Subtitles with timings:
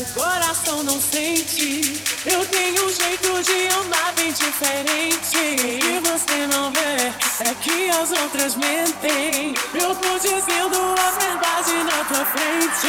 [0.00, 2.02] o coração não sente.
[2.24, 5.36] Eu tenho um jeito de amar bem diferente.
[5.36, 9.54] E você não vê, é que as outras mentem.
[9.74, 12.88] Eu tô dizendo a verdade na tua frente.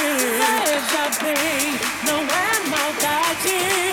[0.64, 3.91] Veja bem, não é maldade.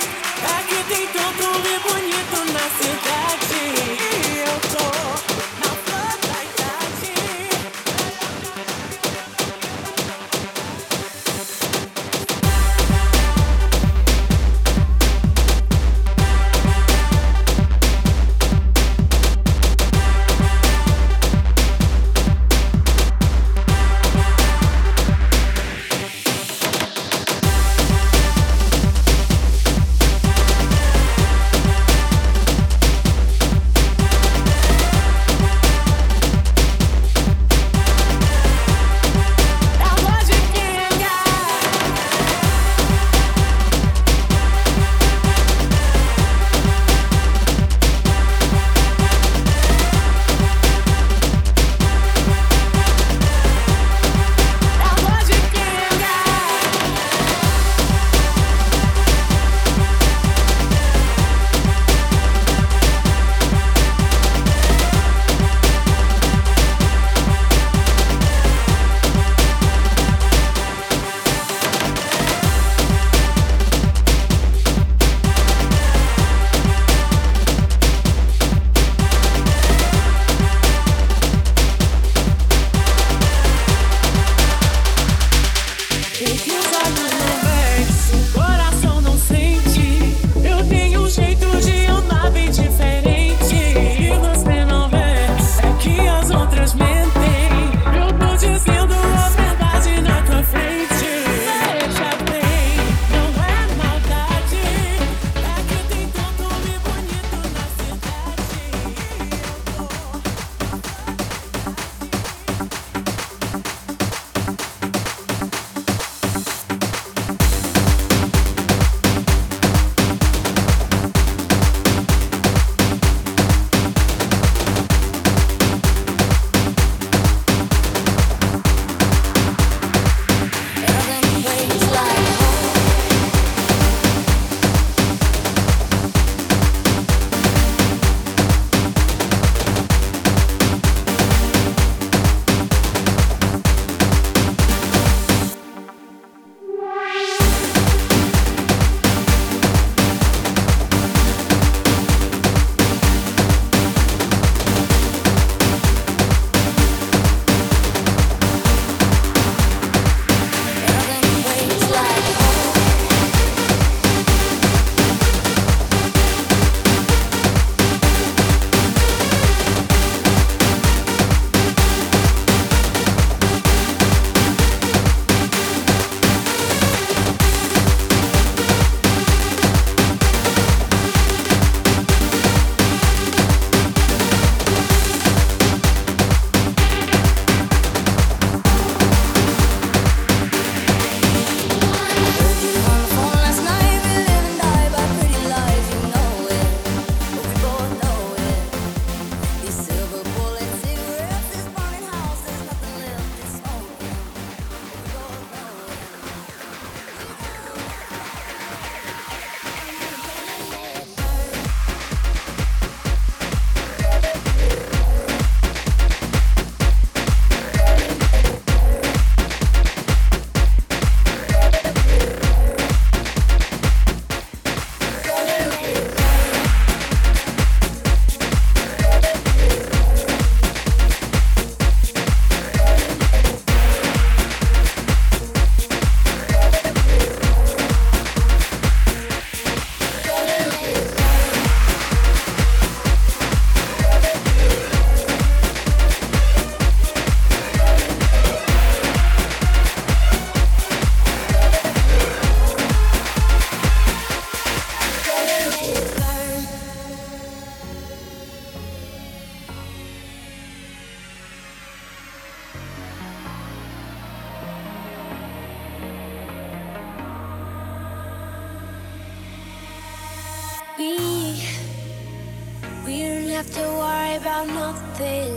[273.58, 275.52] have to worry about nothing.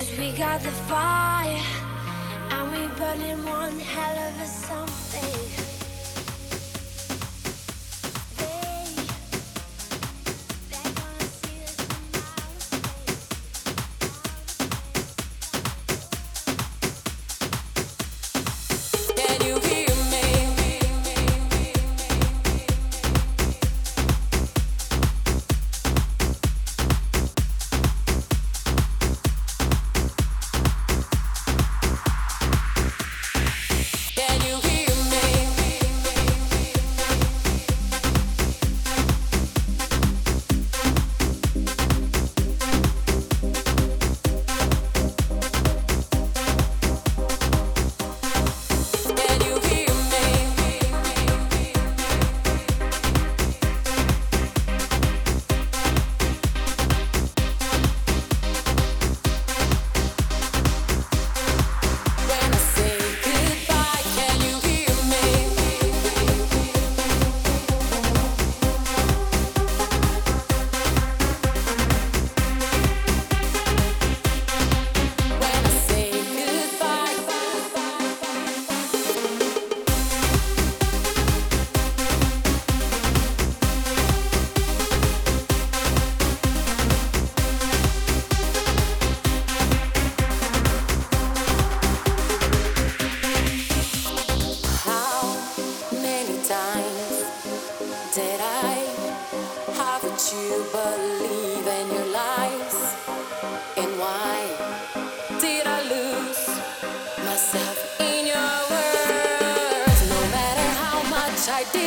[0.00, 1.62] Cause we got the fire,
[2.50, 4.61] and we burn in one hell of a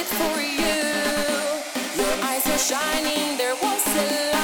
[0.06, 0.84] for you.
[1.98, 4.35] Your eyes were shining, there was a